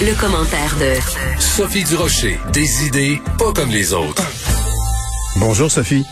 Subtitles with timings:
[0.00, 2.38] Le, commentaire de Sophie Durocher.
[2.52, 4.24] Des idées pas comme les autres.
[5.36, 6.04] Bonjour Sophie.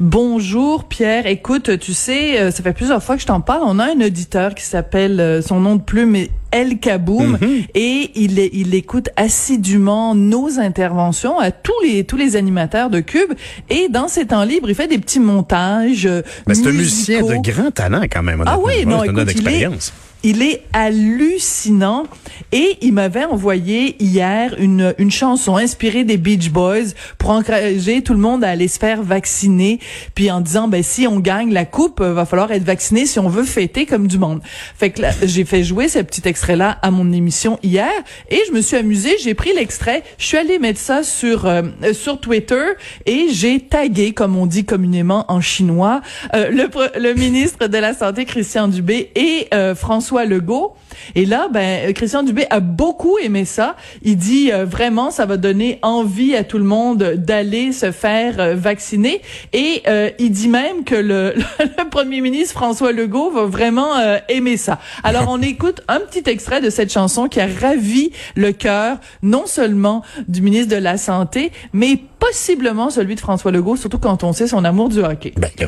[0.00, 1.26] Bonjour Pierre.
[1.26, 3.62] Écoute, tu sais, euh, ça fait plusieurs fois que je t'en parle.
[3.64, 7.38] On a un auditeur qui s'appelle, euh, son nom de plume est El Kaboum
[7.74, 13.32] et il, écoute assidûment nos interventions à tous les tous les animateurs de Cube
[13.68, 16.06] et dans ses temps libres, il fait des petits montages.
[16.06, 18.42] euh, Ben, c'est un musicien de grand talent quand même.
[18.46, 19.92] Ah oui, non, écoute, il est, d'expérience.
[20.22, 22.04] Il est hallucinant.
[22.52, 28.12] Et il m'avait envoyé hier une, une chanson inspirée des Beach Boys pour encourager tout
[28.12, 29.80] le monde à aller se faire vacciner.
[30.14, 33.18] Puis en disant ben si on gagne la coupe euh, va falloir être vacciné si
[33.18, 34.40] on veut fêter comme du monde.
[34.76, 37.90] Fait que j'ai fait jouer ce petit extrait là à mon émission hier
[38.30, 41.62] et je me suis amusée, j'ai pris l'extrait, je suis allée mettre ça sur euh,
[41.82, 42.64] euh, sur Twitter
[43.06, 46.00] et j'ai tagué comme on dit communément en chinois
[46.34, 46.66] euh, le
[47.00, 50.74] le ministre de la santé Christian Dubé et euh, François Legault.
[51.14, 53.76] Et là, ben, Christian Dubé a beaucoup aimé ça.
[54.02, 58.40] Il dit euh, vraiment, ça va donner envie à tout le monde d'aller se faire
[58.40, 59.20] euh, vacciner.
[59.52, 64.18] Et euh, il dit même que le, le premier ministre François Legault va vraiment euh,
[64.28, 64.78] aimer ça.
[65.02, 69.46] Alors, on écoute un petit extrait de cette chanson qui a ravi le cœur, non
[69.46, 74.32] seulement du ministre de la Santé, mais possiblement celui de François Legault, surtout quand on
[74.32, 75.32] sait son amour du hockey.
[75.36, 75.66] Ben, là.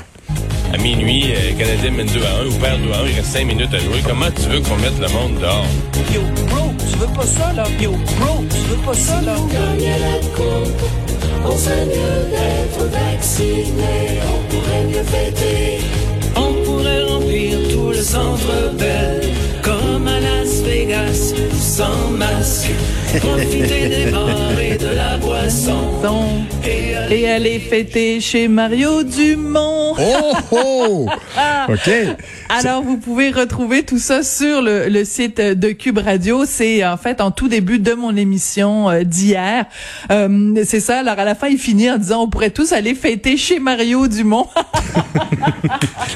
[0.73, 3.15] À minuit, euh, le Canadien mène 2 à 1 ou perd 2 à 1, il
[3.15, 4.03] reste 5 minutes à jouer.
[4.07, 5.67] Comment tu veux qu'on mette le monde dehors?
[6.13, 7.65] Yo, bro, tu veux pas ça, là?
[7.81, 9.35] Yo, bro, tu veux pas ça, là?
[16.37, 19.29] On pourrait remplir tout le centre belle
[19.63, 22.71] comme à Las Vegas, sans masque.
[23.21, 23.98] Profiter des
[26.65, 29.95] Et Et aller fêter chez Mario Dumont.
[29.99, 31.07] Oh, oh!
[31.69, 31.91] OK.
[32.49, 36.45] Alors, vous pouvez retrouver tout ça sur le, le site de Cube Radio.
[36.47, 39.67] C'est en fait en tout début de mon émission euh, d'hier.
[40.11, 41.01] Euh, c'est ça.
[41.01, 44.09] Alors, à la fin, il finit en disant on pourrait tous aller fêter chez Mario
[44.09, 44.47] Dumont.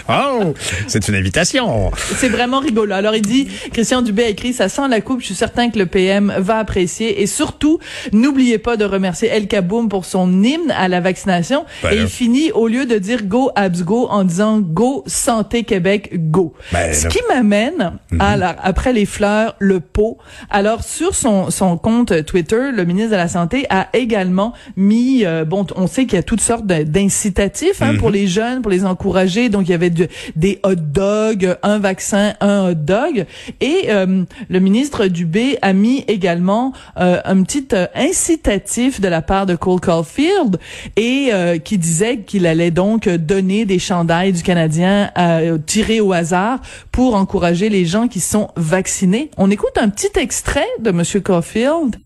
[0.08, 0.54] Oh!
[0.88, 1.90] C'est une invitation.
[2.16, 2.92] c'est vraiment rigolo.
[2.92, 5.20] Alors, il dit, Christian Dubé a écrit, ça sent la coupe.
[5.20, 7.22] Je suis certain que le PM va apprécier.
[7.22, 7.78] Et surtout,
[8.12, 11.64] n'oubliez pas de remercier El Kaboum pour son hymne à la vaccination.
[11.82, 15.64] Ben et il finit, au lieu de dire Go Abs Go, en disant Go Santé
[15.64, 16.54] Québec Go.
[16.72, 20.18] Ben Ce qui m'amène, à la- après les fleurs, le pot.
[20.50, 25.44] Alors, sur son, son compte Twitter, le ministre de la Santé a également mis, euh,
[25.44, 28.84] bon, on sait qu'il y a toutes sortes d'incitatifs hein, pour les jeunes, pour les
[28.84, 29.48] encourager.
[29.48, 33.26] Donc, il y avait de- des hot dogs, un vaccin, un hot dog.
[33.60, 39.22] Et euh, le ministre Dubé a mis également euh, un petit euh, incitatif de la
[39.22, 40.58] part de Cole Caulfield
[40.96, 46.11] et euh, qui disait qu'il allait donc donner des chandails du Canadien euh, tirés au
[46.12, 49.30] hasard pour encourager les gens qui sont vaccinés.
[49.36, 51.96] On écoute un petit extrait de Monsieur Caulfield.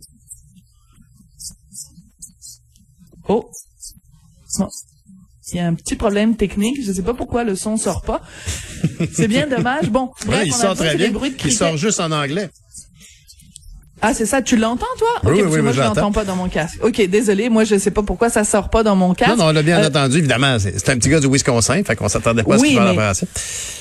[3.28, 3.50] Oh.
[4.58, 4.68] Non.
[5.52, 6.76] Il y a un petit problème technique.
[6.82, 8.20] Je sais pas pourquoi le son sort pas.
[9.12, 9.90] C'est bien dommage.
[9.90, 11.06] Bon, bref, Ouais, il on a sort très bien.
[11.06, 12.50] les bruits de Il sort juste en anglais.
[14.08, 15.08] Ah, c'est ça, tu l'entends, toi?
[15.24, 16.78] Oui, Ok, oui, oui, moi, je l'entends pas dans mon casque.
[16.82, 19.30] OK, désolé, moi, je sais pas pourquoi ça sort pas dans mon casque.
[19.32, 20.56] Non, non, on l'a bien Euh, entendu, évidemment.
[20.58, 23.26] C'est un petit gars du Wisconsin, fait qu'on s'attendait pas à ce qu'il mais- français.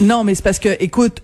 [0.01, 1.19] Non, mais c'est parce que, écoute,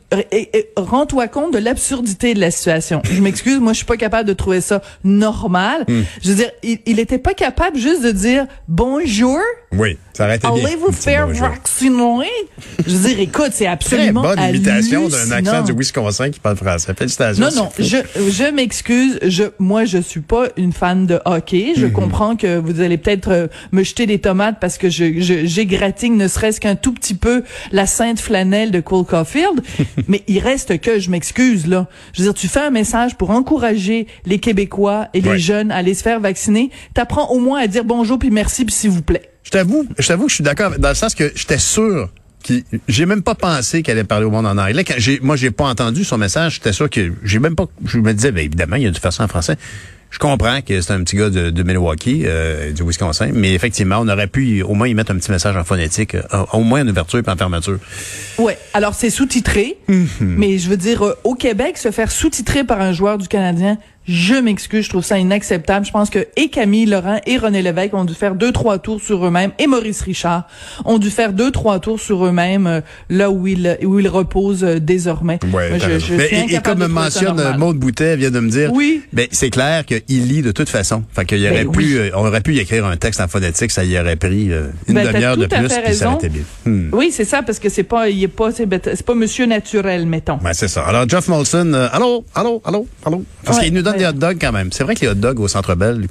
[0.78, 3.02] rends-toi compte de l'absurdité de la situation.
[3.12, 5.86] Je m'excuse, moi, je suis pas capable de trouver ça normal.
[5.88, 6.02] Hmm.
[6.24, 9.40] Je veux dire, il, il était pas capable juste de dire bonjour,
[9.74, 10.66] Oui, ça aurait été bien.
[10.66, 12.28] allez vous Un petit faire vacciner?
[12.86, 16.58] Je veux dire, écoute, c'est Très absolument bonne imitation d'un accent du Wisconsin qui parle
[16.58, 16.94] français.
[16.94, 17.46] Félicitations.
[17.46, 19.20] Non, non, je, je m'excuse.
[19.26, 21.74] Je, moi, je suis pas une fan de hockey.
[21.78, 25.46] Je comprends que vous allez peut-être euh, me jeter des tomates parce que je, je,
[25.46, 29.62] j'égratigne ne serait-ce qu'un tout petit peu la sainte flanelle de Cole Caulfield.
[30.08, 31.88] mais il reste que, je m'excuse, là.
[32.14, 35.78] Je veux dire, tu fais un message pour encourager les Québécois et les jeunes à
[35.78, 36.72] aller se faire vacciner.
[36.94, 39.31] T'apprends au moins à dire bonjour puis merci puis s'il vous plaît.
[39.44, 42.10] Je t'avoue, je t'avoue que je suis d'accord dans le sens que j'étais sûr
[42.44, 44.84] qu'il j'ai même pas pensé qu'elle allait parler au monde en anglais.
[44.84, 47.98] Quand j'ai moi j'ai pas entendu son message, j'étais sûr que j'ai même pas je
[48.00, 49.58] me disais ben évidemment, il a dû faire ça en français.
[50.10, 54.00] Je comprends que c'est un petit gars de, de Milwaukee, euh, du Wisconsin, mais effectivement,
[54.02, 56.82] on aurait pu au moins y mettre un petit message en phonétique, euh, au moins
[56.84, 57.80] en ouverture et en fermeture.
[58.38, 58.58] Ouais.
[58.74, 60.08] Alors c'est sous-titré, Mhm.
[60.20, 63.78] mais je veux dire euh, au Québec se faire sous-titrer par un joueur du Canadien,
[64.08, 65.86] je m'excuse, je trouve ça inacceptable.
[65.86, 69.00] Je pense que et Camille Laurent et René Lévesque ont dû faire deux trois tours
[69.02, 70.48] sur eux-mêmes et Maurice Richard
[70.86, 74.64] ont dû faire deux trois tours sur eux-mêmes euh, là où ils où ils reposent
[74.64, 75.40] euh, désormais.
[75.44, 77.58] Je, je Mais- suis et, et comme mentionne normal.
[77.60, 79.04] Maude Boutet, vient de me dire, Oui.
[79.14, 81.04] ben, c'est clair qu'il lit de toute façon.
[81.14, 81.94] Fait qu'il y aurait Ben pu, oui.
[81.98, 84.68] euh, on aurait pu y écrire un texte en phonétique, ça y aurait pris euh,
[84.88, 86.44] une Ben, demi-heure de plus, puis ça aurait été bien.
[86.66, 86.90] Hmm.
[86.94, 88.66] Oui, c'est ça parce que c'est pas il est pas c'est
[89.06, 90.38] pas monsieur naturel mettons.
[90.38, 90.84] Ben, c'est ça.
[90.86, 93.24] Alors, Jeff Molson, euh, allô, allô, allô, allô?
[93.44, 94.00] Parce Ouais, qu'il nous donne ouais.
[94.00, 94.72] des hot dogs quand même.
[94.72, 96.08] C'est vrai que les hot dogs au Centre Bell,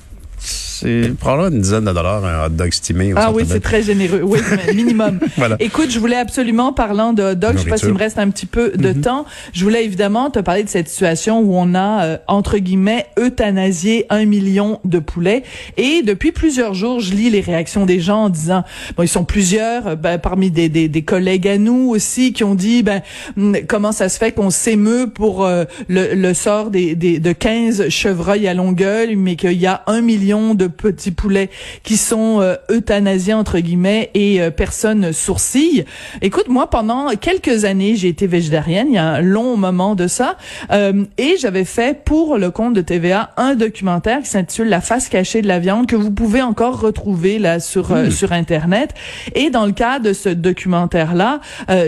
[0.81, 4.21] c'est probablement une dizaine de dollars un hot dog estimé Ah oui, c'est très généreux.
[4.23, 4.38] Oui,
[4.75, 5.19] minimum.
[5.37, 5.56] Voilà.
[5.61, 8.31] Écoute, je voulais absolument, parlant de hot dog, je sais pas s'il me reste un
[8.31, 9.00] petit peu de Mhm.
[9.00, 13.06] temps, je voulais évidemment te parler de cette situation où on a, euh, entre guillemets,
[13.19, 15.43] euthanasié un million de poulets.
[15.77, 18.65] Et depuis plusieurs jours, je lis les réactions des gens en disant,
[18.97, 22.44] bon, ils sont plusieurs, euh, ben, parmi des, des, des collègues à nous aussi, qui
[22.44, 23.03] ont dit, ben,
[23.37, 27.33] hum, comment ça se fait qu'on s'émeut pour euh, le, le sort des, des, de
[27.33, 31.50] 15 chevreuils à Longueuil, mais qu'il y a un million de petits poulets
[31.82, 35.84] qui sont euh, euthanasiés entre guillemets et euh, personne sourcille.
[36.22, 40.06] Écoute, moi pendant quelques années, j'ai été végétarienne, il y a un long moment de
[40.06, 40.37] ça,
[40.70, 45.08] euh, et j'avais fait pour le compte de TVA un documentaire qui s'intitule La face
[45.08, 48.94] cachée de la viande que vous pouvez encore retrouver là sur euh, sur internet.
[49.34, 51.40] Et dans le cadre de ce documentaire là,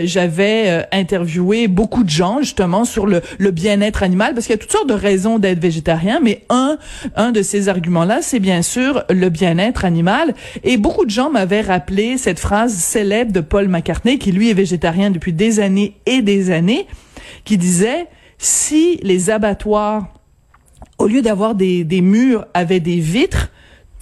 [0.03, 4.59] j'avais euh, interviewé beaucoup de gens justement sur le, le bien-être animal parce qu'il y
[4.59, 6.77] a toutes sortes de raisons d'être végétarien, mais un
[7.15, 10.33] un de ces arguments là, c'est bien sûr le bien-être animal.
[10.63, 14.53] Et beaucoup de gens m'avaient rappelé cette phrase célèbre de Paul McCartney, qui lui est
[14.53, 16.87] végétarien depuis des années et des années,
[17.45, 20.07] qui disait si les abattoirs,
[20.97, 23.49] au lieu d'avoir des, des murs, avaient des vitres,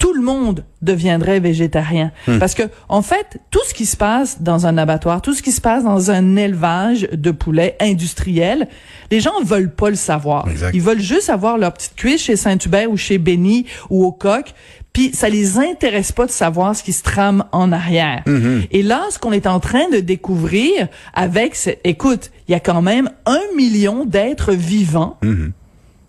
[0.02, 2.10] tout le monde deviendrait végétarien.
[2.40, 5.52] Parce que, en fait, tout ce qui se passe dans un abattoir, tout ce qui
[5.52, 8.66] se passe dans un élevage de poulets industriel,
[9.12, 10.48] les gens veulent pas le savoir.
[10.48, 10.72] Exact.
[10.74, 14.52] Ils veulent juste avoir leur petite cuisse chez Saint-Hubert ou chez Benny ou au coq.
[14.92, 18.24] Puis ça les intéresse pas de savoir ce qui se trame en arrière.
[18.72, 22.60] Et là, ce qu'on est en train de découvrir avec, ce- écoute, il y a
[22.60, 25.16] quand même un million d'êtres vivants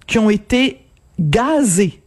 [0.08, 0.80] qui ont été
[1.20, 2.00] gazés.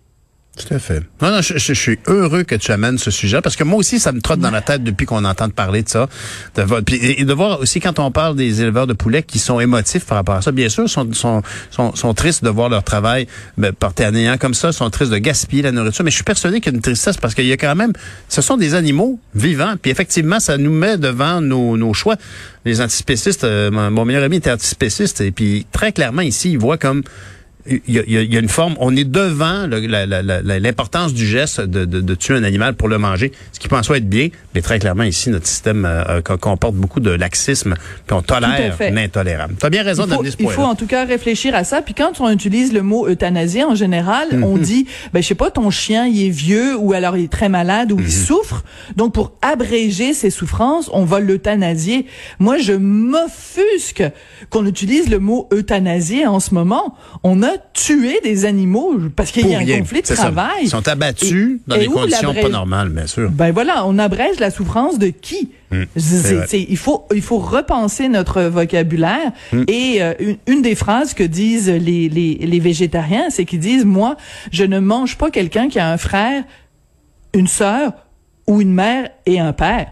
[0.56, 1.00] Tout à fait.
[1.20, 3.79] Non, non, je, je- je suis heureux que tu amènes ce sujet parce que moi
[3.79, 6.08] aussi, ça me trotte dans la tête depuis qu'on entend parler de ça.
[6.55, 6.64] De,
[6.94, 10.17] et, de voir aussi quand on parle des éleveurs de poulets qui sont émotifs par
[10.17, 13.26] rapport à ça, bien sûr, sont, sont, sont, sont tristes de voir leur travail
[13.58, 16.25] ben, porté à néant comme ça, sont tristes de gaspiller la nourriture, mais je suis
[16.25, 17.93] persuadé qu'il y a une tristesse parce qu'il y a quand même,
[18.31, 22.17] ce sont des animaux vivants, puis effectivement, ça nous met devant nos, nos choix.
[22.64, 26.58] Les antispécistes, euh, mon, mon meilleur ami était antispéciste, et puis très clairement ici, il
[26.58, 27.03] voit comme
[27.68, 31.84] il y, a, il y a- une forme, on est devant l'importance du geste de,
[31.84, 34.28] de- de tuer un animal pour le manger, ce qui peut en soi être bien,
[34.54, 37.74] mais très clairement ici, notre système euh, co- comporte beaucoup de laxisme,
[38.06, 39.54] puis on tolère l'intolérable.
[39.58, 41.82] Tu as bien raison d'amener ce il faut en tout cas réfléchir à ça.
[41.82, 44.44] Puis quand on utilise le mot euthanasie, en général, Mhm.
[44.44, 47.32] on dit, ben je sais pas, ton chien il est vieux ou alors il est
[47.32, 48.10] très malade ou il Mhm.
[48.10, 48.62] souffre.
[48.96, 52.06] Donc pour abréger ses souffrances, on va l'euthanasier.
[52.38, 54.02] Moi, je m'offusque
[54.50, 56.96] qu'on utilise le mot euthanasie en ce moment.
[57.22, 59.79] On a tué des animaux parce qu'il y a un rien.
[59.81, 60.14] conflit de ça.
[60.14, 60.62] travail.
[60.62, 63.31] Ils sont abattus Et- dans et des conditions pas normales, bien sûr.
[63.31, 65.50] Ben voilà, on abrège la souffrance de qui?
[65.97, 69.64] C'est- il faut il faut repenser notre vocabulaire Hmm.
[69.69, 73.84] et euh, une, une des phrases que disent les les, les végétariens, c'est qu'ils disent
[73.84, 74.17] moi
[74.53, 76.44] je ne mange pas quelqu'un qui a un frère,
[77.34, 77.93] une sœur
[78.46, 79.89] ou une mère et un père.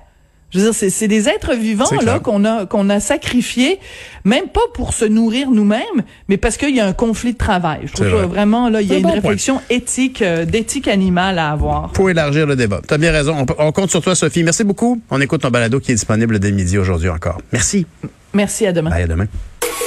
[0.55, 3.81] Je veux dire, c'est, c'est des êtres vivants là qu'on a qu'on a sacrifiés,
[4.25, 7.81] même pas pour se nourrir nous-mêmes, mais parce qu'il y a un conflit de travail.
[7.87, 8.27] Je trouve vrai.
[8.27, 9.21] vraiment là, il y a un une bon point.
[9.21, 11.91] réflexion éthique, euh, d'éthique animale à avoir.
[11.91, 12.81] Pour élargir le débat.
[12.87, 13.45] Tu as bien raison.
[13.59, 14.45] On, compte sur toi, Sophie.
[14.45, 15.01] Merci beaucoup.
[15.11, 17.41] On écoute ton balado qui est disponible dès midi aujourd'hui encore.
[17.53, 17.85] Merci.
[18.33, 18.91] Merci à demain.
[18.91, 19.27] Bye, à demain.